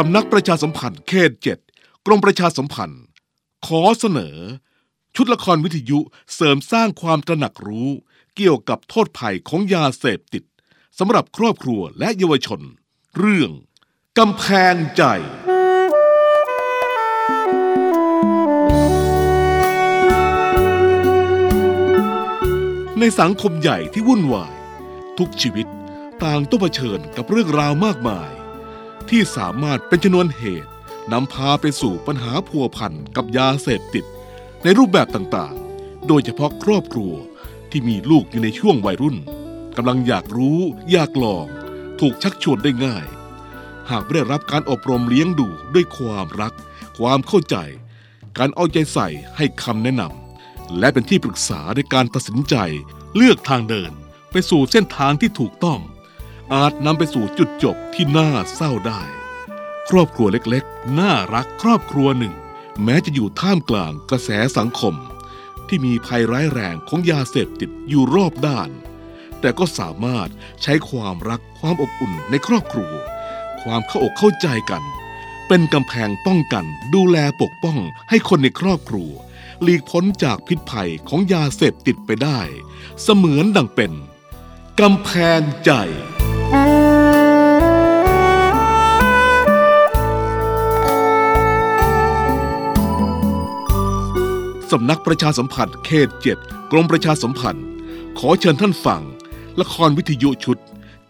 [0.00, 1.58] สำนักประชาสัมพันธ์เขตเจ็ด
[2.06, 3.02] กรมประชาสัมพันธ์
[3.66, 4.36] ขอเสนอ
[5.16, 5.98] ชุดละครวิทยุ
[6.34, 7.90] เสริมสร้างความตระหนักรู้
[8.36, 10.44] เกี่ยวกับโทษภัยของยาเสพติด
[10.98, 12.60] สำหรับครอบครัวและเยาวชน
[13.18, 13.50] เรื่อง
[14.18, 15.02] กำแพงใจ
[22.98, 24.54] ในสังคมใหญ่ที่วุ่นวาย
[25.18, 25.66] ทุกชีวิต
[26.22, 28.35] ต่างต้องเผชิญกับเรื่องราวมากมาย
[29.10, 30.70] ที่สามารถเป็นชนวนเหตุ
[31.12, 34.04] นำพาไปสู่ปัญหาพัวพันกับยาเสพติด
[34.62, 37.12] ในรูปแบบต่างๆ โดยเฉพาะครอบครัว
[37.70, 39.16] ที่มีลูกอยู่ในช่วงวัยรุ่น
[39.76, 40.58] กำลังอยากรู้
[40.90, 41.46] อยากลอง
[42.00, 43.06] ถูกชักชวนได้ง่าย
[43.90, 46.54] หากไม่ได้รับการอบรมเลี้ยงดูด้วยความรัก
[46.98, 47.56] ความเข้าใจ
[48.38, 52.56] การเอาใจใส่ให้คำแนะนำและเป็นที่ปรึกษาในการตัดสินใจ
[53.16, 53.92] เลือกทางเดิน
[54.30, 55.80] ไปสู่เส้นทางที่ถูกต้อง
[56.54, 59.02] อาจนำไปสู่จุดจบที่น่าเศร้าได้
[59.90, 62.34] ครอบครัวเล็กๆ น่ารักครอบครัวหนึ่ง
[62.84, 64.94] แม้จะอยู่ท่ามกลางกระแสสังคม
[65.68, 68.70] ที่มีภัยร้ายแรงของยาเสพติดอยู่รอบด้าน
[69.40, 70.28] แต่ก็สามารถ
[70.62, 72.92] ใช้ความรักความอบอุ่นในครอบครัว
[73.62, 74.82] ความเข้าอกเข้าใจกัน
[75.48, 79.10] เป็นกำแพงป้องกัน ดูแลปกป้องให้คนในครอบครัว
[79.62, 82.40] หลีกพ้นจากพิษภัยของยาเสพติดไปได้
[83.02, 83.92] เสมือนดังเป็น
[84.80, 85.72] กำแพงใจ
[94.72, 96.38] สำนักประชาสัมพันธ์เขตเจ็ด
[96.72, 97.66] กรมประชาสัมพันธ์
[98.18, 99.02] ขอเชิญท่านฟัง
[99.60, 100.58] ละครวิทยุชุด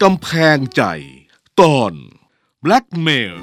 [0.03, 0.83] กำแพงใจ
[1.61, 1.93] ตอน
[2.65, 3.35] Blackmail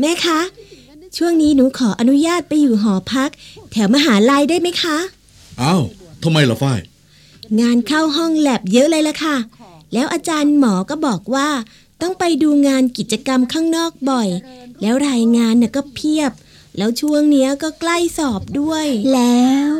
[0.00, 0.40] แม่คะ
[1.16, 3.30] ช่วงนี้หนูขออนุญาตไปอยู่หอพัก
[3.72, 4.96] แถวมหาลัยได้ไหมคะ
[5.62, 5.82] อ้าว
[6.22, 6.80] ทำไมล่ะฝ้าย
[7.60, 9.36] งานเข้าห้องแลบเยอะเลยล่ะค่ะ
[9.94, 11.48] แล้วอาจารย์หมอก็บอกว่า
[12.02, 14.28] ต้องไปดูงานกิจกรรมข้างนอกบ่อย
[14.82, 16.32] แล้วรายงานน่ะก็เพียบ
[16.76, 19.70] แล้วช่วงเนี้ยก็ใกล้สอบด้วย แล้ว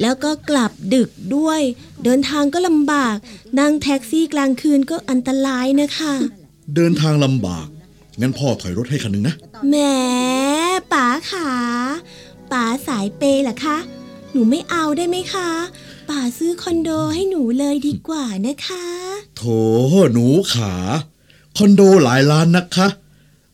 [0.00, 1.60] แล้วก็กลับดึกด้วย
[2.04, 3.16] เดินทางก็ลำบาก
[3.58, 6.14] นั่งแท็กซี่กลางคืนก็อันตรายนะคะ
[6.74, 7.66] เดินทางลำบาก
[8.20, 9.34] งั้นพ่อถอยรถให้คันหนึงนะ
[9.68, 9.76] แหม
[10.92, 11.48] ป๋าขา
[12.52, 13.76] ป๋าสายเปย์เหรอคะ
[14.32, 15.48] หนูไม่เอาได้ไหมคะ
[16.08, 18.84] ป๋าซื้อคอนโดให้หนูเลยดีกว่านะคะ
[19.36, 19.42] โถ
[20.12, 20.72] หนูขา
[21.56, 22.88] คอนโดหลายล้านนะคะ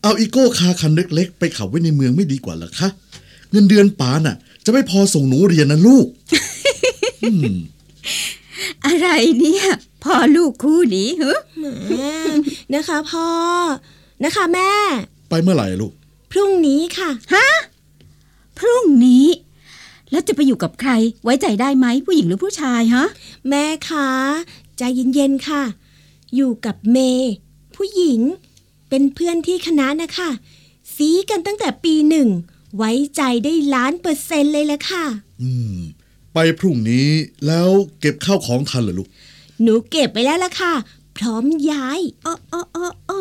[0.02, 2.88] เอา eco car คันเล็กๆ ไปขับไว้ในเมืองไม่ดีกว่าเหรอคะ
[3.50, 6.06] เงินเดือนป๋าน่ะ จะไม่พอส่งหนูเรียนนะลูก
[7.24, 7.56] อืม
[8.86, 9.08] อะไร
[9.40, 9.66] เนี่ย
[10.04, 11.64] พ่อลูกคู่นี้เหรอแหม
[12.74, 13.28] นะคะพ่อ
[14.22, 14.70] นะคะแม่
[15.28, 15.92] ไปเมื่อไหร่ลูก
[16.30, 17.10] พรุ่งนี้ค่ะ
[18.58, 19.26] พรุ่งนี้
[20.10, 20.92] แล้วจะไปอยู่กับใคร
[21.24, 23.04] ไว้ใจได้ไหมผู้หญิงหรือผู้ชายฮะ
[23.48, 24.08] แม่คะ
[24.78, 24.82] ใจ
[25.14, 25.62] เย็นๆค่ะ
[26.34, 27.32] อยู่กับเมย์
[27.76, 28.20] ผู้หญิง
[28.88, 30.30] เป็นเพื่อนที่คณะนะคะ
[30.94, 32.28] ซีกันตั้งแต่ปีหนึ่ง
[32.76, 35.04] ไว้ใจได้ล้านเปอร์เซ็นต์เลยละค่ะ
[35.42, 35.78] อืม
[36.34, 37.08] ไปพรุ่งนี้
[37.46, 37.70] แล้ว
[38.00, 39.08] เก็บข้าวของทันเหรอลูก
[39.62, 40.74] หนูเก็บไปแล้วละค่ะ
[41.16, 43.20] พร้อมย้ายอ๋ออ๋ออ๋ออ๋อ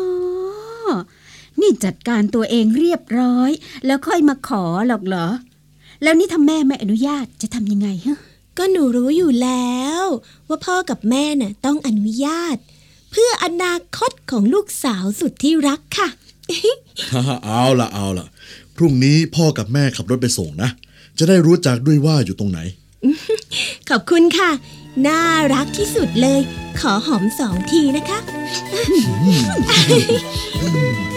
[1.60, 3.50] นี่จัดการตัวเองเรียบร้อย
[3.86, 5.28] แล้วค่อยมาขอหรอกเหรอ
[6.02, 8.18] แล้วนี่ถ้าแม่ไม่อนุญาตจะทำยังไงฮะ
[8.58, 10.04] ก็หนูรู้อยู่แล้ว
[10.48, 12.56] ว่าพ่อกับแม่น่ะต้องอนุญาต
[13.10, 16.08] เพื่ออนาคตของลูกสาวสุดที่รักค่ะ
[17.44, 18.26] เอาละเอาละ
[18.76, 20.70] พรุ่งนี้พ่อกับแม่ขับรถไปส่งนะ
[21.18, 22.60] จะได้รู้จักด้วยว่าอยู่ตรงไหน
[23.88, 24.50] ขอบคุณค่ะ
[25.06, 25.22] น่า
[25.54, 26.40] รักที่สุดเลย
[26.80, 28.18] ขอหอมสองทีนะคะ
[28.54, 31.13] 「รี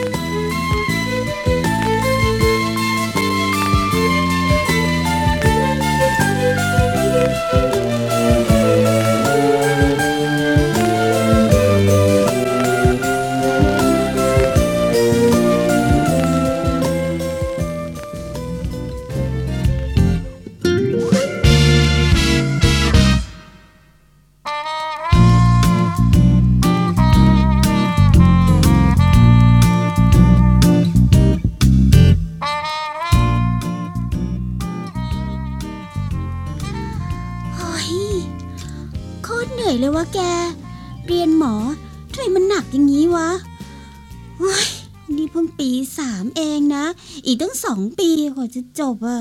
[45.16, 46.86] นี่เพิ่งปีสามเองนะ
[47.26, 49.20] อีกตั้งสองปีกว่าจะจบอะ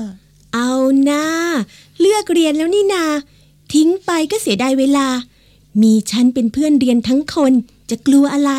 [0.53, 0.71] เอา
[1.11, 1.25] นะ
[1.99, 3.05] เลือกเรียนแล้วนี่นา
[3.73, 5.07] ทิ้งไปก็เสียดายเวลา
[5.81, 7.53] มีฉันเป็นเพื่อนเรียนทั้งคน
[7.89, 8.51] จะกลัวอะไร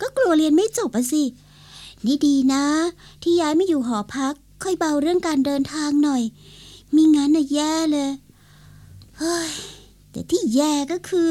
[0.00, 1.22] ก็กลัวเรียนไม่จบอะสิ
[2.04, 2.64] นี่ดีนะ
[3.22, 6.22] ที่ย้ายมาอยู่หอพัก ค่อยเบาเรื่องการเดินทางหน่อย
[6.94, 8.10] มิงั้นน่ะแย่เลย
[9.18, 9.50] เฮ้ย
[10.10, 11.28] แต่ที่แย่ก็คือ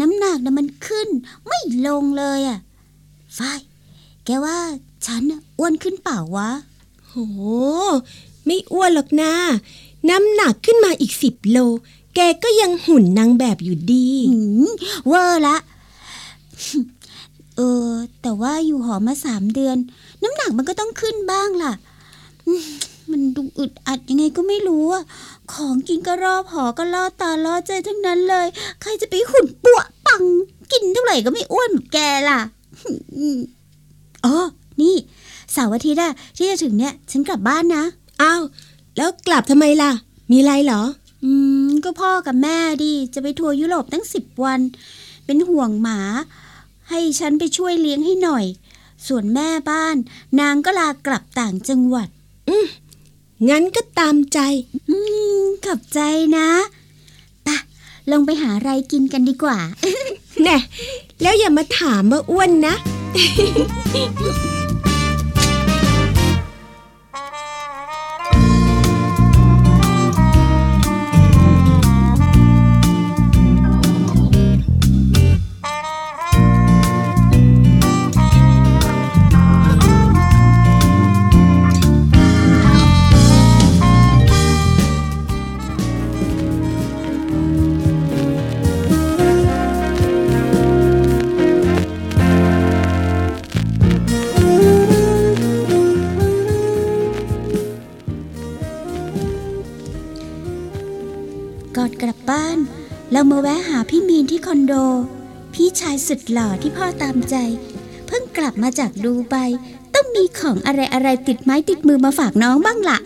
[0.00, 1.08] น้ำหนักนะมันขึ้น
[1.46, 2.58] ไม่ลงเลยอะ
[3.38, 3.60] ฝ้าย
[4.24, 4.58] แกว่า
[5.06, 6.50] ฉันน่ะอ้วนขึ้นเปล่าวะ
[7.08, 7.14] โห
[8.44, 9.32] ไม่อ้วนหรอกนะ
[10.08, 11.58] น้ำหนักขึ้นมาอีกสิบโล
[12.14, 14.68] แกก็ยังหุ่นนางแบบอยู่ดีหืม
[15.06, 15.56] เวอร์ละ
[17.56, 17.90] เออ
[18.22, 19.76] แต่ว่าอยู่หอมาสามเดือน
[20.22, 21.72] น้ำหนักมันก็ต้องขึ้นบ้างล่ะ
[22.46, 22.64] อืม
[23.10, 25.04] มันดูอึดอัดยังไงก็ไม่รู้อะ
[25.52, 28.46] ของกินก็รอบหอก็ล่อตาล่อใจทั้งนั้นเลย
[28.80, 30.22] ใครจะไปหุ่นปัวปัง
[30.72, 32.40] กินเท่าไหร่ก็ไม่อ้วนแบบแกล่ะ
[34.24, 34.46] อืมอ๋อ
[34.80, 34.96] นี่
[35.52, 37.84] เสาร์อาทิตย์อะที่จะถึงเนี่ยฉันกลับบ้านนะ
[38.22, 38.42] อ้าว
[38.96, 39.90] แล้วกลับทำไมล่ะ
[40.30, 40.82] มีอะไรเหรอ
[41.24, 41.32] อื
[41.66, 44.60] ม ก็พ่อกับแม่ดิจะไปทัวร์ยุโรปตั้งสิบวัน
[45.24, 46.00] เป็นห่วงหมา
[46.88, 48.44] ให้ฉันไปช่วยเลี้ยงให้หน่อย
[49.06, 49.96] ส่วนแม่บ้าน
[50.40, 52.08] นางก็ลากลับต่างจังหวัด
[53.48, 54.38] งั้นก็ตามใจ
[54.88, 54.96] อื
[55.40, 56.00] ม ขอบใจ
[56.36, 56.79] นะไปะ
[58.12, 59.58] ลงไปหาอะไรกินกันดีกว่า
[60.42, 60.56] แน่
[61.22, 62.74] แล้วอย่ามาถามว่าอ้วนนะ
[104.30, 104.72] ที่คอนโด
[105.54, 107.34] พี่ชายสุดหล่อที่พ่อตามใจ
[108.06, 109.34] เพิ่งกลับมาจากดูไบ
[109.94, 112.98] ต้องมีของอะไรอะไรๆติดไม้ติดมือมาฝากน้องบ้างล่ะ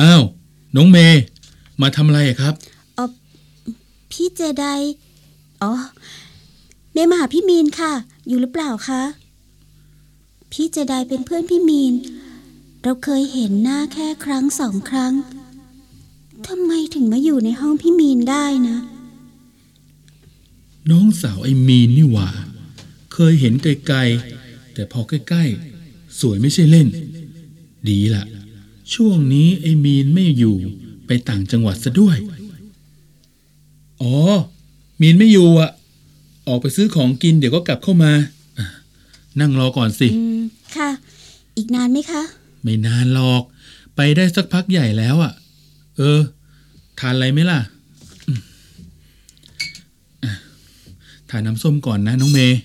[0.00, 0.22] อ้าว
[0.76, 1.22] น้องเมย์
[1.82, 2.54] มาทำอะไรอะครับ
[4.12, 4.66] พี่เจได
[5.62, 5.72] อ๋อ
[6.92, 7.92] เมย์มาหาพี่มีนค่ะ
[8.28, 9.02] อยู่หรือเปล่าคะ
[10.52, 11.94] พี่เจไดเป็นเพื่อนพี่มีน
[12.82, 15.12] เราเคยเห็นหน้าแค่ครั้งสองครั้ง
[16.46, 18.78] ทำไมถึงมาอยู่ในห้องพี่มีนได้นะ
[20.90, 22.28] น้องสาวไอ้มีนนี่หว่า
[23.12, 26.88] เคยเห็นไกลๆ แต่พอใกล้ๆ สวยไม่ใช่เล่น
[27.88, 28.24] ดีละ
[28.94, 30.56] ช่วงนี้ไอ้มีนไม่อยู่
[31.06, 32.16] ไปต่างจังหวัดซะด้วย
[34.02, 34.14] อ๋อ
[35.00, 35.70] มีนไม่อยู่อะ
[36.48, 38.12] ออกไปซื้อของกินเดี๋ยวก็กลับเข้ามา
[38.58, 38.66] อะ
[39.40, 40.40] นั่งรอก่อนสิอืม
[40.76, 40.90] ค่ะ
[41.56, 42.22] อีกนานไหมคะ
[42.62, 43.42] ไม่นานหรอก
[43.96, 45.32] ไปได้สักพักใหญ่แล้วอะ
[45.96, 46.20] เออ
[47.00, 47.60] ทานอะไรไหมล่ะ
[48.26, 48.40] อืม
[50.24, 50.32] อะ
[51.30, 52.58] ทานน้ำส้มก่อนนะน้องเมย์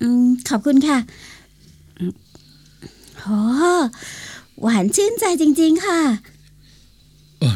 [0.00, 0.98] อืมขอบคุณค่ะ
[1.98, 2.12] อืม
[3.20, 3.26] โห
[4.60, 6.00] หวานชื่นใจจริง ๆ ค่ะ
[7.42, 7.50] อ๋อ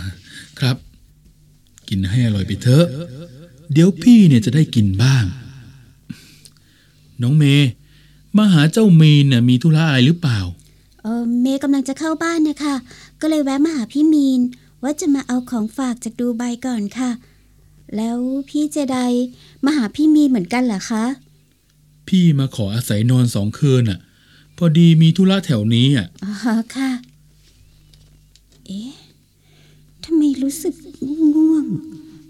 [0.60, 0.76] ครับ
[1.88, 2.86] กินให้อร่อยไปเถอะ
[3.72, 5.24] เดี๋ยวพี่เนี่ยจะได้กินบ้าง
[7.22, 7.68] น้องเมย์
[8.36, 10.38] มาหาเจ้ามีนเนี่ยมีธุระอะไรหรือเปล่า
[11.02, 12.74] เออเมย์กำลังจะเข้าบ้านนะคะ
[13.20, 14.40] ก็เลยแวะมาหาพี่มีน
[14.82, 17.10] ว่าจะมาเอาของฝากจากดูไบก่อนค่ะ
[17.96, 18.98] แล้วพี่เจได
[19.64, 21.04] มาหาพี่มีนเหมือนกันเหรอคะ
[22.08, 23.98] พี่มาขออาศัยนอนสองคืนอะ
[24.56, 26.32] พอดีมีธุระแถวนี้อะอ๋อ
[26.76, 26.90] ค่ะ
[28.66, 28.92] เอ๊ะ
[30.04, 30.74] ทำไมรู้สึก
[31.34, 31.66] ง่วง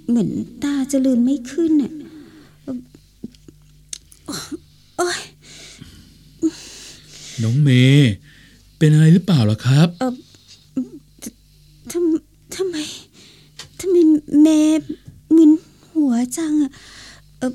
[0.09, 0.31] เหมือน
[0.63, 1.93] ตาจะลืมไม่ขึ้นอะ
[4.25, 4.49] เอ่อ
[4.97, 5.21] โอ๊ย
[7.43, 8.11] น้องเมย์
[8.79, 10.13] เป็นอะไรหรือเปล่าล่ะครับ เออ
[11.91, 12.77] ทำทำไม
[13.81, 13.97] ทำไม
[14.43, 14.87] เมย์
[15.37, 15.51] มึน
[15.91, 16.71] หัวจังอะ
[17.39, 17.53] เออ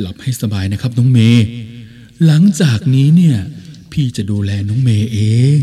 [0.00, 1.44] หลับให้สบายนะครับน้องเมย์
[2.26, 3.36] หลังจากนี้เนี่ย
[3.92, 5.18] พี่จะดูแลน้องเมย์เอ
[5.58, 5.60] ง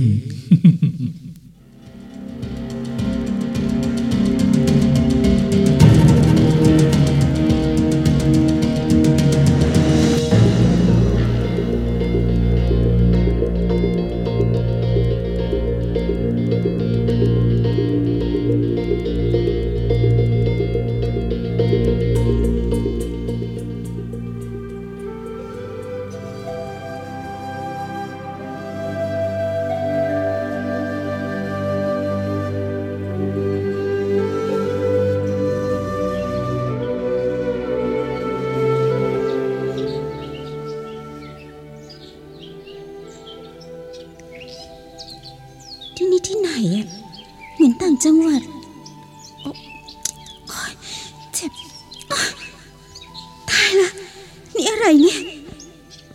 [54.90, 55.22] ไรเนี่ย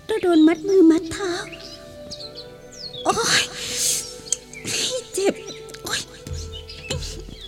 [0.06, 1.32] เราโดนมัดมือมัดเท้า
[3.04, 3.42] โอ๊ย
[5.12, 5.34] เจ็บ
[5.82, 6.00] โอ๊ย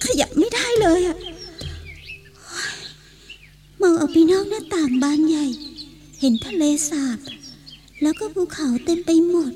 [0.04, 1.16] ขยับไม่ได้เลยอะ
[3.81, 5.47] มองออกไปนอกหน้าต่างบานใหญ่
[6.21, 7.19] เห็นทะเลสาบ
[8.02, 9.52] แล้วก็ภูเขาเต็มไปหมด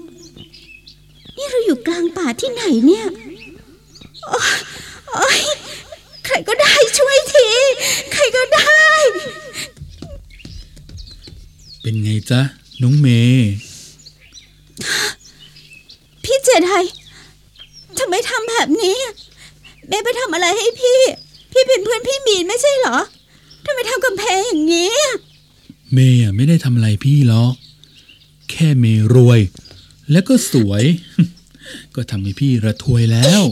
[1.37, 3.06] นี่เราอยู่กลางป่าที่ไหนเนี่ย
[4.28, 4.56] โอ๊ย
[5.14, 5.40] โอ๊ย
[6.26, 7.48] ใครก็ได้ช่วยที
[8.12, 8.88] ใครก็ได้
[11.88, 12.40] เป็นไงจ๊ะ
[12.83, 13.49] น้องเมย์
[16.25, 16.73] พี่เจได
[17.99, 19.14] ทำไมทำแบบนี้อะ
[19.88, 21.00] เบไปทำอะไรให้พี่
[21.52, 22.99] พี่เป็นเพื่อนพี่มีนไม่ใช่เหรอ
[23.66, 25.16] ทำไมทำกำแพงอย่างนี้อะ
[25.92, 27.54] เมย์อะไม่ได้ทำอะไรพี่หรอก
[28.50, 29.40] แค่เมย์รวย
[30.11, 30.85] และก็สวย
[31.95, 33.42] ก็ทำให้พี่ระทวยแล้ว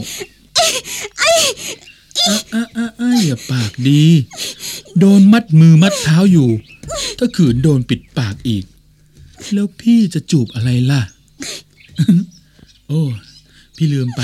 [2.29, 4.03] อะอะอะอะอย่าปากดี
[4.99, 6.49] โดนมัดมือมัดเท้าอยู่
[7.17, 8.65] ถ้าขืนโดนปิดปากอีก
[9.53, 11.01] แล้วพี่จะจูบอะไรล่ะ
[12.87, 13.01] โอ้
[13.75, 14.21] พี่ลืมไป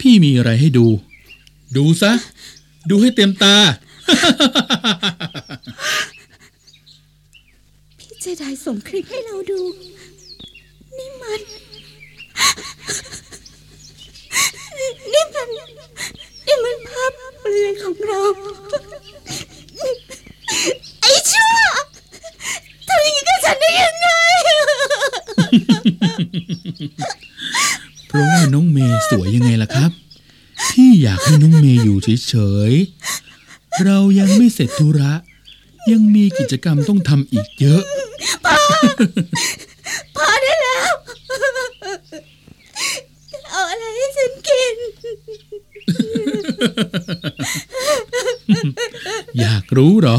[0.00, 0.86] พี่มีอะไรให้ดู
[1.76, 2.12] ดูซะ
[2.90, 3.56] ดูให้เต็มตา
[7.98, 9.60] พี่เจไดส่งคลิปให้เราดู
[10.96, 11.40] นี่มัน
[15.12, 15.48] นี่มัน
[16.46, 18.22] นี่มันภาพเปลือยของเรา
[21.40, 21.56] ไอ้
[22.86, 24.08] ชั่วทำอย่างนี้กับฉันได้ยังไง
[28.08, 29.90] เพราะว่าน้องเมย์สวยยังไงล่ะครับ
[30.70, 32.34] พี่อยากให้น้องเมย์อยู่เฉ
[32.70, 35.12] ยๆ เรายังไม่เสร็จธุระ
[35.90, 37.82] ยังมีกิจกรรมต้องทำอีกเยอะ
[40.16, 40.90] พอได้แล้ว
[43.50, 44.76] เอาอะไรให้ฉันกิน
[49.40, 50.18] อยากรู้เหรอ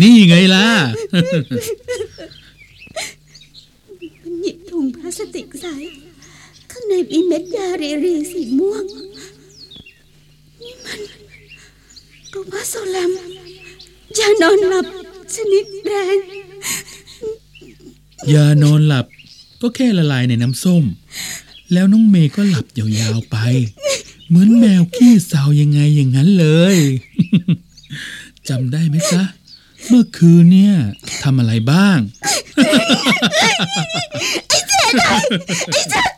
[0.00, 0.66] นี่ไงล่ะ
[4.22, 5.66] มันหยิบถุงพลาสติกใส
[6.70, 8.84] ข้างในมีเม็ดยาเรรีสีม่วง
[10.60, 11.00] นี่มัน
[12.30, 13.10] โกบาโซแลม
[14.18, 14.86] ยานอนหลับ
[15.34, 16.18] ชนิดแรง
[18.34, 19.06] ยานอนหลับ
[19.60, 20.84] ก็แค่ละลายในน้ำส้ม
[21.72, 23.36] แล้วน้องเมย์ก็หลับยาวๆไป
[24.28, 26.76] เหมือนแมวขี้เศร้ายังไงอย่างนั้นเลย
[28.48, 29.22] จำได้ไหมจ๊ะ
[29.88, 30.74] เมื่อคืนเนี่ย
[31.22, 31.98] ทำอะไรบ้าง
[34.48, 34.82] ไอ้เจ้า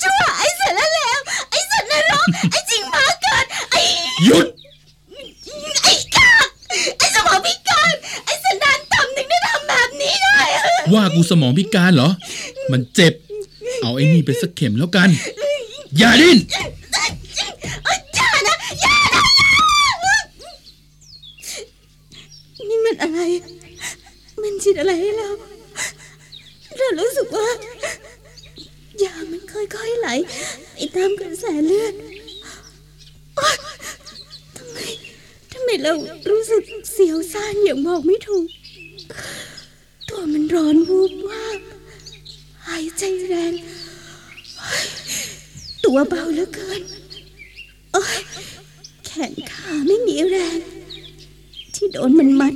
[0.02, 1.20] ชั่วไอ้สารเลว
[1.50, 3.80] ไอ้สัตว์นรกไอ้จิงหมาเกิดไอ้
[4.24, 4.46] หยุด
[5.82, 6.46] ไอ้กาก
[6.98, 7.92] ไอ้สมองพิการ
[8.24, 10.58] ไอ้สันดานต่ำถึงได้ทำแบบนี้ได้อ
[10.94, 12.08] ว่ากูสมองพิการเหรอ
[12.72, 13.14] มันเจ็บ
[13.82, 15.08] เอาไอ้นี่ไปสักเข็มแล้วกัน
[15.98, 16.38] อย่าดิ้น
[18.14, 23.20] อย่านะอย่านะอย่านี่มันอะไร
[24.42, 25.30] มันฉีดอะไรให้เรา
[26.76, 27.46] เรารู้สึกว่า
[29.02, 30.08] ยามันค่อยๆไหล
[30.74, 31.94] ไปตามกระแสเลือด
[33.38, 33.54] อ๊ะ
[34.56, 34.78] ทำไม
[35.52, 35.92] ทำไมเรา
[36.30, 38.46] รู้สึกเสียวซ่านอย่างบอกไม่ถูก
[40.08, 41.58] ตัวมันร้อนวูบว่าบ
[42.66, 43.52] หายใจแรง
[45.84, 46.82] ตัวเบาเหลือเกิน
[47.92, 48.18] โอ๊ย
[49.04, 50.58] แขนขาไม่มีแรง
[51.74, 52.52] ที่โดนมันมัด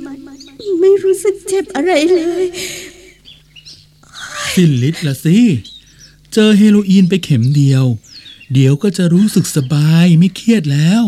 [0.81, 2.45] ไม่รู้สึกเจ็บอะไรเลย
[4.55, 5.37] สิ้นฤทธิ์ละสิ
[6.33, 7.85] เจอเฮโรอีนไปเข็มเดียว
[8.53, 11.03] เดี๋ยวก็จะรู้สึกสบายไม่เครียดแล้ว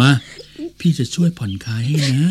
[0.00, 0.10] มา
[0.78, 2.28] พี่จะช่วยผ่อนคลายให้นะ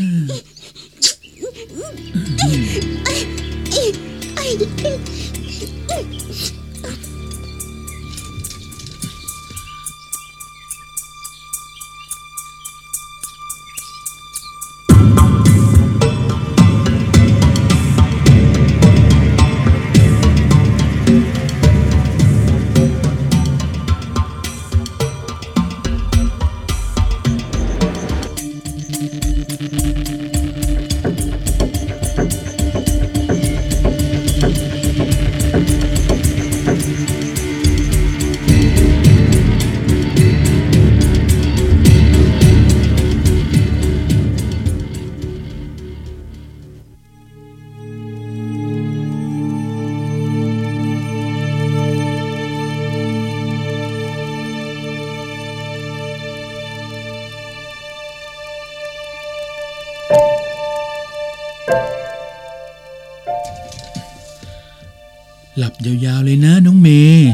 [66.06, 67.30] ยาวๆเลยนะน้องเมย์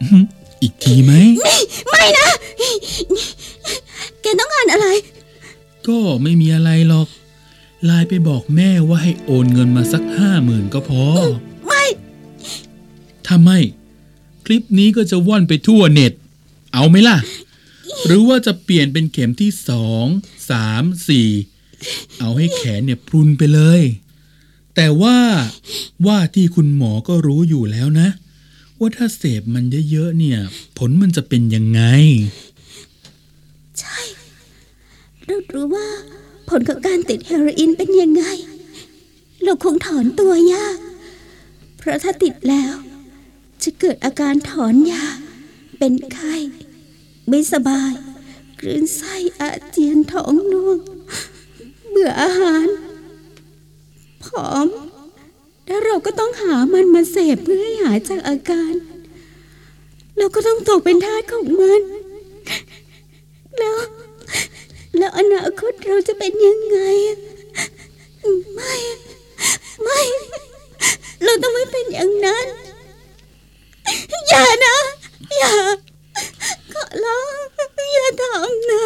[0.00, 0.24] อื้อหือ
[0.62, 1.12] อีกทีไหม
[1.90, 2.28] ไม่นะ
[4.20, 4.86] แกต้องการอะไร
[5.86, 7.08] ก็ไม่มีอะไรหรอก
[7.84, 11.04] ไลน์ไปบอกแม่ว่าให้โอนเงินมาสักห้าหมื่นก็พอ
[11.66, 11.84] ไม่
[13.26, 13.58] ถ้าไม่
[14.46, 16.12] คลิปนี้ก็จะว่อนไปทั่วเน็ต
[16.74, 17.18] เอาไหมล่ะ
[18.06, 20.06] หรือว่าจะเปลี่ยนเป็นเข็มที่สอง
[20.50, 21.28] สาม สี่
[22.20, 23.82] เอาให้แขนเนี่ยพรุนไปเลย
[24.76, 25.18] แต่ว่า
[26.06, 28.08] ว่าที่คุณหมอก็รู้อยู่แล้วนะ
[28.78, 30.38] ว่าถ้าเสพมันเยอะๆเนี่ย
[30.78, 31.82] ผลมันจะเป็นยังไง
[33.78, 33.98] ใช่
[35.24, 35.86] เรารู้ว่า
[36.48, 38.24] ผลของการติดเฮโรอีนเป็นยังไง
[39.44, 40.78] เราคงถอนตัวยาก
[41.78, 42.74] เพราะถ้าติดแล้ว
[43.62, 45.04] จะเกิดอาการถอนยา
[45.78, 46.34] เป็นไข้
[47.28, 47.92] ไม่สบาย
[48.58, 50.78] คลื่นไส้อาเจียนท้องร่วง
[51.88, 52.66] เบื่ออาหาร
[54.26, 54.66] ผอม
[55.66, 58.72] แล้วเราก็ต้องหามันมาเสพเพื่อให้หายจากอาการ
[60.18, 61.82] เราก็ต้องตกเป็นทาสของมัน
[63.58, 63.76] แล้ว
[64.98, 66.78] แล้วอนาคตเราจะเป็นยังไง
[68.54, 68.74] ไม่
[69.82, 70.00] ไม่
[71.24, 72.46] เราต้องไม่เป็นอย่างนั้น
[74.28, 74.76] อย่านะ
[75.38, 75.54] อย่า
[76.72, 77.30] ขอร้อง
[77.92, 78.84] อย่าทำนะ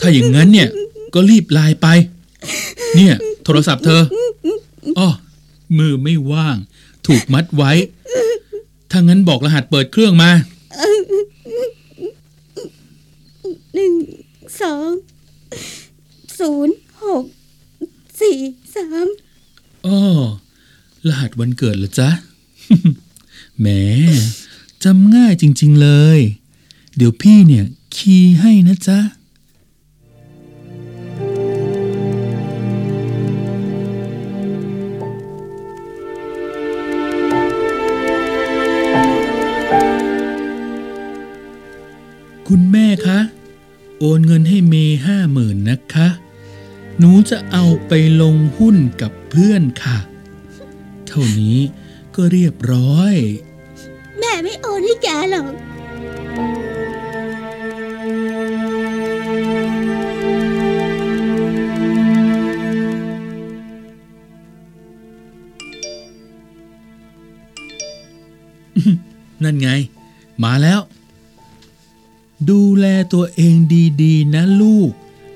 [0.00, 0.68] ถ้าอย่างนั้นเนี่ย
[1.14, 1.86] ก็รีบไลน์ไป
[2.96, 4.02] เนี่ย โทรศัพท์เธอ
[4.98, 5.10] อ้อ
[5.78, 6.56] มือไม่ว่าง
[7.06, 7.72] ถูกมัดไว้
[8.90, 10.30] ถ้างั้นบอกรหัสเปิดเครื่องมา
[13.74, 13.94] หนึ่ง
[14.60, 14.90] สอง
[16.38, 17.24] ศูนย์หก
[18.20, 18.38] สี่
[18.74, 19.06] สาม
[19.86, 20.00] อ้อ
[21.08, 22.10] รหัสวันเกิดเหรอจ๊ะ
[23.58, 23.66] แหม
[24.84, 25.88] จำง่ายจริง ๆเล
[26.18, 26.20] ย
[26.96, 27.64] เดี๋ยวพี่เนี่ย
[27.96, 28.98] คีย์ให้นะจ๊ะ
[42.54, 43.20] คุณแม่คะ
[43.98, 46.08] โอนเงินให้เมย์ห้าหมื่นนะคะ
[46.98, 49.98] หนูจะเอาไปลงหุ้นกับเพื่อนค่ะ
[51.06, 51.58] เท่านี้
[52.16, 53.14] ก็เรียบร้อย
[54.18, 55.52] แม่ไม่โอนให้แกหรอก
[69.42, 69.70] นั่นไง
[70.44, 70.80] มาแล้ว
[72.48, 73.54] ดูแลตัวเอง
[74.02, 74.90] ดีๆ นะลูก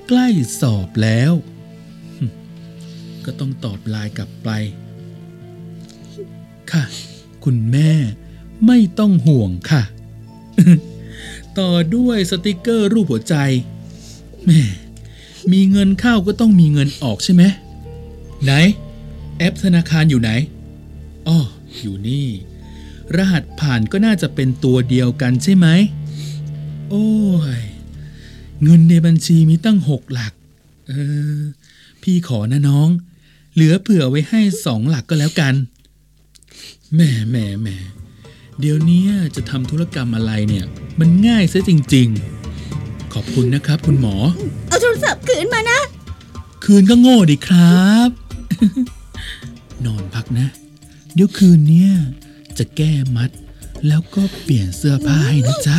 [0.08, 0.28] ใกล้
[0.60, 1.32] สอบแล้ว
[3.24, 4.48] ก็ต้องตอบไลน์กลับไป
[6.70, 6.84] ค่ะ
[7.44, 7.90] คุณแม่
[8.66, 9.82] ไม่ต้องห่วงค่ะ
[11.58, 13.36] ต่อด้วยสติกเกอร์รูปหัวใจ
[14.46, 14.60] แม่
[15.52, 17.42] มีเงินเข้าก็ต้องมีเงินออกใช่ไหม
[18.42, 18.52] ไหน
[19.38, 20.30] แอปธนาคารอยู่ไหน
[21.28, 21.38] อ้อ
[21.80, 22.28] อยู่นี่
[23.16, 25.66] รหัสผ่านก็น่าจะเป็นตัวเดียวกันใช่ไหม
[26.94, 27.12] โอ้
[27.58, 27.62] ย
[28.62, 30.32] เงินในบัญชีมีตั้งหกหลัก
[30.88, 30.92] เอ
[31.38, 31.40] อ
[32.02, 32.88] พี่ขอนะน้อง
[33.54, 35.54] เหลือเผื่อไว้ให้สองหลักก็แล้วกัน
[36.94, 37.76] แหม่แหม่แหม่
[38.60, 40.64] เดี๋ยวเนี้ยจะทำธุรกรรมอะไรเนี่ย
[41.00, 42.08] มันง่ายซะจริง
[42.60, 44.16] ๆ ขอบคุณนะครับ คุณหมอ
[44.68, 45.80] เอาโทรศัพท์คืนมานะ
[46.64, 48.08] คืนก็โง่ดิครับ
[49.84, 50.48] นอนพักนะ
[51.14, 51.90] เดี๋ยวคืนเนี้ย
[52.58, 53.30] จะแก้มัด
[53.88, 55.78] แล้วก็เปลี่ยนเสื้อผ้าให้นะจ๊ะ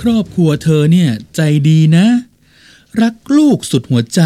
[0.00, 2.06] ครอบครัวเธอเนี่ยใจดีนะ
[3.02, 4.20] รักลูกสุดหัวใจ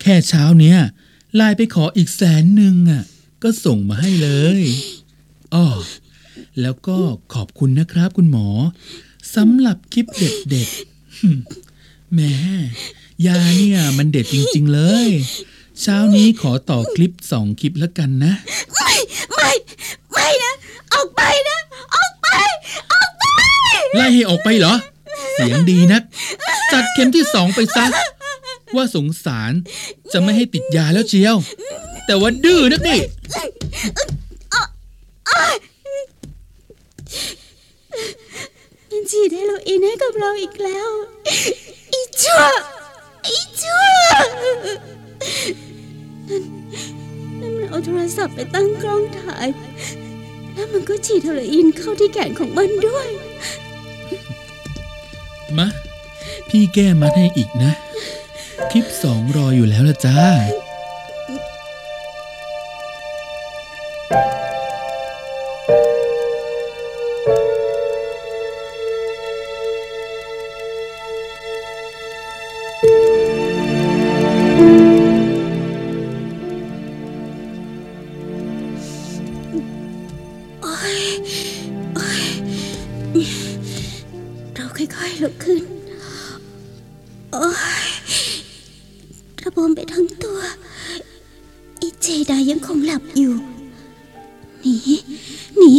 [0.00, 0.78] แค่เช้าเนี้ย
[1.34, 3.02] ไลน์ไปขออีกแสนหนึ่งอะ
[3.42, 4.28] ก็ส่งมาให้เล
[4.60, 4.62] ย
[5.54, 5.66] อ้อ
[6.60, 6.98] แล้วก็
[7.34, 8.48] ขอบคุณนะครับคุณหมอ
[9.34, 12.32] สำหรับคลิปเด็ดๆแหม่
[13.26, 15.08] ยาเนี่ยมันเด็ดจริง ๆ เลย
[15.80, 18.34] เช้านี้ขอต่อคลิปสองคลิปแล้วกันนะ
[18.74, 18.92] ไม่
[19.32, 20.54] ไม่นะ
[20.92, 21.58] ออกไปนะ
[21.94, 22.28] ออกไป
[22.92, 23.10] ออก
[23.94, 24.74] ไล่ให้ออกไปเหรอ
[25.34, 26.02] เสียงดีนัก
[26.72, 27.84] จัดเข็มที่สองไปซะ
[28.76, 29.52] ว่าสงสาร
[30.12, 31.36] จะไม่ให้ติดยาแล้วเชียว
[32.06, 33.00] แต่ว่าดื้อนักนี่
[38.90, 40.90] มันฉีดเฮโรอีนให้กับเราอีกแล้ว
[41.92, 42.42] อีชั่ว
[43.28, 43.84] อีชั่ว
[47.86, 49.48] โทรศัพท์ไปตั้งกล้องถ่าย
[50.54, 53.08] แล้วมันก็ฉีดเฮโรอีนเข้าที่แขนของมันด้วย
[55.58, 55.68] มะ
[56.48, 57.72] พี่แก้มัดให้อีกนะ
[58.70, 60.20] คลิปสองรออยู่แล้วละจ้า
[84.56, 85.62] เราค่อยๆลุกขึ้น
[87.32, 87.50] โอ้
[87.86, 87.88] ย
[89.42, 90.38] ระบมไปทั้งตัว
[91.80, 93.34] อ้เจไดายังคงหลับอยู่
[94.60, 94.76] หนี
[95.56, 95.72] หนี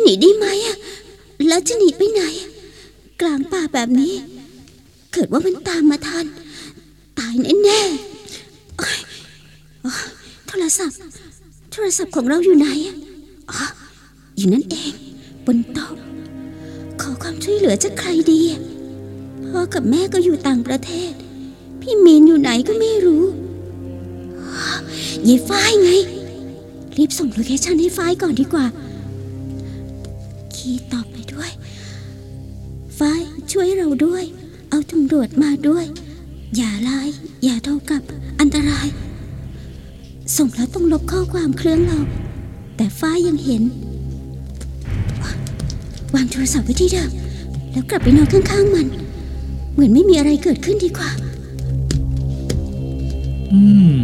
[0.00, 0.76] หนีได้ไหมอะ
[1.48, 2.22] แล้วจะหนีไปไหน
[3.20, 4.14] กลางป่าแบบนี้
[5.12, 6.26] เกิดว่ามันตามมาทัน
[7.18, 8.98] ตายแน่ๆโอ๊ย
[10.48, 10.98] โทรศัพท์
[11.72, 12.96] โทรศัพท์ของเราอยู่ไหนอะ
[13.50, 13.60] อ๋อ
[14.36, 14.92] อยู่นั่นเอง
[15.46, 15.92] บนโต๊ะ
[17.30, 18.40] ความช่วยเหลือจากใครดี
[19.46, 21.12] พ่อกับแม่ก็อยู่ต่างประเทศ
[21.80, 23.24] พี่มีนอยู่ไหนก็ไม่รู้
[25.28, 25.90] ยายฝ้ายไง
[26.96, 28.66] รีบส่งโลเคชั่นให้ฝ้ายก่อนดีกว่า
[30.54, 31.50] คีตอบไปด้วย
[32.98, 33.20] ฝ้าย
[33.52, 34.24] ช่วยเราด้วย
[34.70, 35.84] เอาตำรวจมาด้วย
[36.56, 37.14] อย่าไลน์
[37.44, 38.02] อย่าโทรกลับ
[38.40, 38.88] อันตราย
[40.36, 42.00] ส่งแล้วต้องลบข้อความเครื่องเรา
[42.76, 43.64] แต่ฝ้ายยังเห็น
[46.14, 47.10] วางโทรศัพท์ไว้ที่เดิม
[47.72, 48.86] แล้วกลับไปนอนข้างๆมัน
[49.72, 51.10] เหมือนไม่มีอะไรเกิดขึ้นดีกว่า
[53.52, 53.60] อื
[53.96, 53.98] ม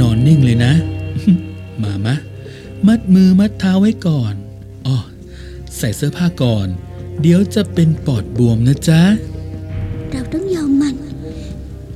[0.00, 0.72] นอนนิ่งเลยนะ
[1.82, 2.16] มามะ
[2.86, 4.34] มัดมือมัดเท้าไว้ก่อน
[4.86, 4.96] อ๋อ
[5.76, 6.66] ใส่เสื้อผ้าก่อน
[7.22, 9.02] เดี๋ยวจะเป็นปอดบวมนะจ๊ะ
[10.10, 10.96] เราต้องยอมมัน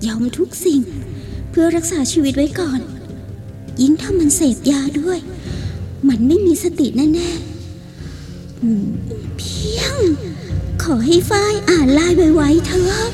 [0.06, 0.80] ยอมทุกสิ่ง
[1.50, 2.80] เพื่อรักษาชีวิตไว้ก่อน
[3.80, 5.18] ยิ่งถ้ามันเสพยาด้วย
[6.08, 7.28] มันไม่มีสติแน่ๆอืม
[9.36, 9.96] เพียง
[10.82, 13.06] ขอให้ฝ้ายอ่านไลน์ไวๆเถอะ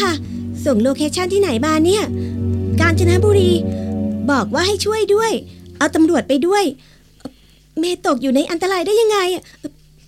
[0.00, 0.12] ค่ะ
[0.64, 2.02] ส่ง location ที่ไหนมาเนี่ย
[2.80, 3.50] กาญจนบุรี
[4.30, 5.32] บอกว่าให้ช่วยด้วย
[5.78, 6.64] เอาตำรวจไปด้วย
[7.78, 9.42] เมย์ตกอยู่ในอันตรายได้ยังไงอะ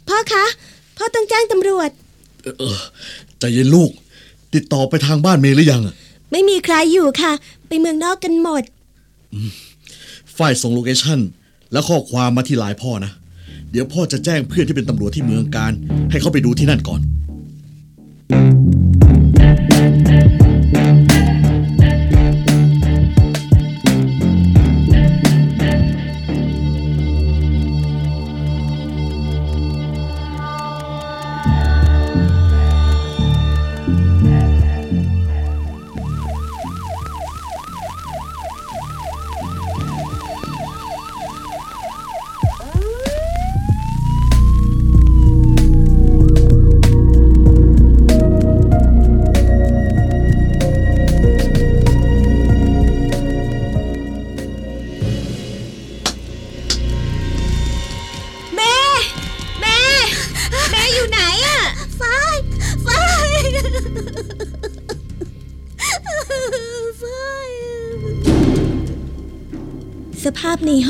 [0.08, 0.44] พ่อคะ
[0.96, 1.90] พ่อต้องแจ้งตำรวจ
[2.42, 2.78] เออเออ
[3.38, 3.90] ใจเย็นลูก
[4.54, 5.94] ติดต่อไปทางบ้านเมย์หรือยังอะ
[6.32, 7.32] ไม่มีใครอยู่ค่ะ
[7.68, 8.62] ไปเมืองนอกกันหมด
[10.38, 11.20] ฝ้ายส่ง location
[11.72, 13.12] และข้อความมาที่ไลน์พ่อนะ
[13.70, 15.72] เดี๋ยวพ่อจะแจ้งเพื่อนที่เป็นตำรวจที่เมืองกาญจน์
[16.10, 17.00] ให้เขาไปดูที่นั่นก่อน
[19.68, 20.25] แม่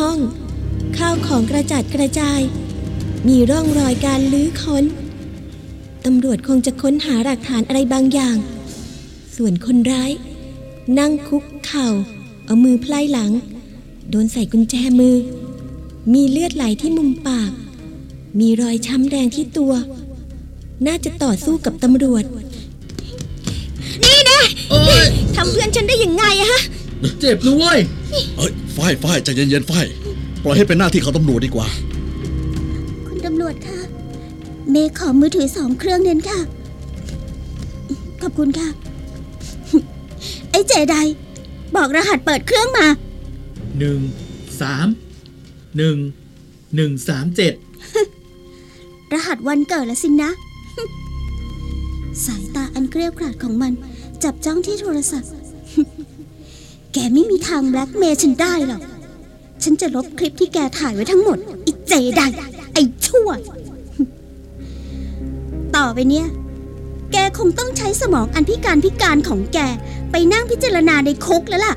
[0.07, 0.27] ห้อง
[0.99, 2.41] ข้าวของกระจัดกระจาย
[3.29, 4.85] มีร่องรอยการลื้อค้น
[6.05, 8.37] ตำรวจคงจะค้นหาหลักฐานอะไรบางอย่าง
[9.37, 10.11] ส่วนคนร้าย
[10.99, 11.89] นั่งคุกเข่า
[12.47, 13.33] เอามือไพล่หลัง
[14.11, 15.17] โดนใส่กุญแจมือ
[16.13, 17.51] มีเลือดไหลที่มุมปาก
[18.41, 19.73] มีรอยช้ำแดงที่ตัว
[20.87, 22.25] น่าจะต่อสู้กับตำรวจ
[24.05, 24.41] นี่นะ
[25.37, 26.63] ทำเพื่อนฉันได้ยังไงอะฮะ
[27.21, 27.79] เจ็บนะเว้ย
[28.37, 29.87] เอ้ย ฝ้ายฝ้ายใจเย็นๆฝ้าย
[30.45, 31.69] ปล่อยให้เป็นหน้าที่ของตำรวจดีกว่า
[33.07, 33.79] คุณตำรวจคะ
[34.71, 36.39] เมย์ขอมือถือสองเครื่องเน้นค่ะ
[38.21, 38.69] ขอบคุณค่ะ
[40.51, 40.97] ไอ้เจได
[41.77, 42.87] บอกรหัสเปิดเครื่องมา
[43.79, 44.01] หนึ่ง
[44.61, 44.87] สาม
[45.77, 45.97] หนึ่ง
[46.77, 47.53] หนึ่งสามเจ็ด
[49.13, 50.31] รหัสวันเกิดละสินนะ
[52.25, 53.73] สายตาอันเกลียวกราดของมัน
[54.23, 55.31] จับจ้องที่โทรศัพท์
[56.99, 58.83] แกไม่มีทางแบล็กเมย์ฉันได้หรอก
[59.63, 62.21] ฉันจะลบคลิปที่แกถ่ายไว้ทั้งหมดไอ้เจได
[62.73, 63.29] ไอ้ชั่ว
[65.77, 66.27] ต่อไปเนี่ย
[67.13, 69.59] แกคงต้องใช้สมองอันพิการพิการของแก
[70.11, 71.75] ไปนั่งพิจารณาในคุกแล้วล่ะ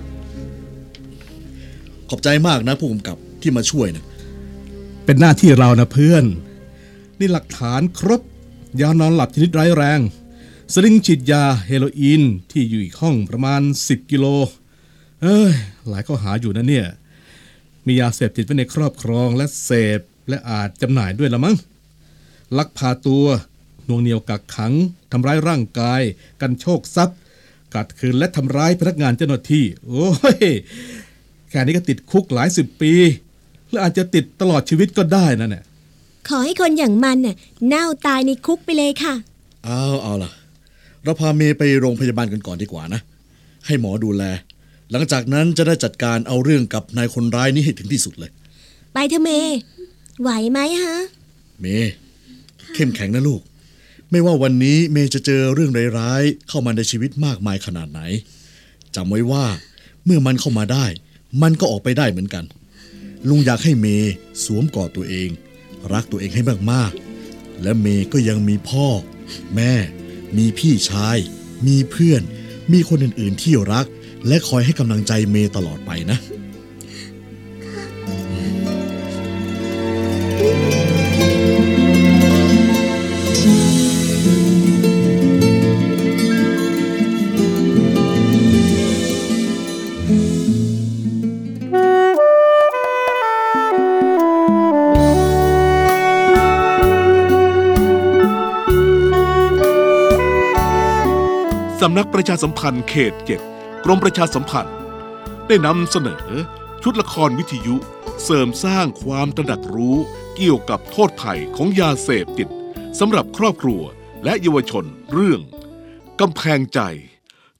[2.10, 4.04] ขอบใจมากนะผู้กำกับที่มาช่วยนะ
[5.06, 6.26] เป็นหน้าที่เรานะเพื่อน
[7.20, 8.22] นี่หลักฐานครบ
[8.82, 10.00] ยานอนหลับชนิดร้ายแรง
[10.74, 14.28] สลิงฉีดยาเฮโรอีนที่อยู่อีกห้องประมาณ 10 กิโล
[15.22, 15.54] เอ้ย
[15.90, 16.88] หลายข้อหาอยู่นะเนี่ย
[17.88, 21.56] มียาเสพติดไว้ในครอบครองและเสพและอาจจำหน่ายด้วยละมั้ง
[22.58, 23.26] ลักพาตัว
[23.86, 24.74] หน่วงเหนียวกักขัง
[25.12, 26.02] ทำร้ายร่างกาย
[26.42, 27.18] กันโชคทรัพย์
[27.76, 30.48] กัดขืนและทำร้ายพนักงานเจ้าหน้าที่ โอ้ย
[31.50, 32.94] แค่นี้ก็ติดคุกหลายสิบปี
[33.68, 35.64] หรืออาจจะติดตลอดชีวิตก็ได้นะเนี่ย
[36.28, 37.36] ขอให้คนอย่างมันน่ะ
[37.68, 39.14] เน่าตายในคุกไปเลยค่ะ
[39.66, 40.32] เอาเอาล่ะ
[41.04, 43.02] เราพาเมย์ไปโรงพยาบาลกันก่อนดีกว่านะ
[43.66, 44.24] ให้หมอดูแล
[44.91, 48.32] หลังจากนั้นจะได้จัดการเอาเรื่องกับนายคนร้ายนี้ให้ถึงที่สุดเลย
[48.93, 49.58] ไปเถอะเมย์
[50.21, 50.97] ไหวไหมฮะ
[51.62, 51.91] เมย์
[52.73, 53.41] เข้มแข็งนะลูก
[54.12, 58.02] ไม่ว่าวันนี้เมย์จะเจอเรื่องร้ายๆเข้ามาในชีวิตมากมายขนาดไหน
[58.95, 59.45] จำไว้ว่า
[60.06, 60.86] เมื่อมันเข้ามาได้
[61.41, 62.43] มันก็ออกไปได้เหมือนกัน
[63.28, 65.30] ลุงอยากให้เมย์สวมกอดตัวเอง
[65.93, 68.88] รักตัวเองให้มากๆ และเมย์ก็ยังมีพ่อ
[69.56, 69.73] แม่
[70.38, 71.17] มีพี่ชาย
[71.67, 72.21] มีเพื่อน
[72.71, 73.86] มีคนอื่นๆที่รัก
[74.28, 76.20] และคอยให้กำลังใจเมย์ตลอดไปนะ
[101.84, 103.42] สำนักประชาสัมพันธ์เขตเจ็ด
[103.84, 104.76] กรมประชาสัมพันธ์
[105.48, 106.26] ได้นำเสนอ
[106.84, 107.76] ชุดละครวิทยุ
[108.24, 109.98] เสริมสร้างความตระหนักรู้
[110.36, 112.50] เกี่ยวกับโทษภัยของยาเสพติด
[113.00, 113.82] สำหรับครอบครัว
[114.24, 115.42] และเยาวชนเรื่อง
[116.20, 116.80] กำแพงใจ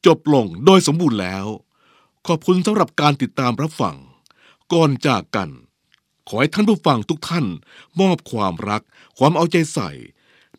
[0.05, 1.45] จบลงโดยสมบูรณ์แล้ว
[2.27, 3.95] ขอบคุณสำหรับการติดตามรับฟัง
[4.73, 5.49] ก่อนจากกัน
[6.27, 7.45] ขอให้ท่านผู้ฟังทุกท่าน
[8.01, 8.82] มอบความรัก
[9.17, 9.89] ความเอาใจใส่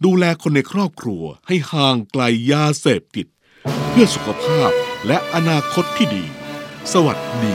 [0.05, 3.27] ดูแลคนในครอบครัวให้ห่างไกลยาเสพติด
[3.88, 4.70] เพื่อสุขภาพ
[5.07, 6.25] และอนาคตที่ดี
[6.93, 7.55] สวัสดี